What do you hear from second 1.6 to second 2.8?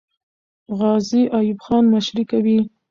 خان مشري کوي.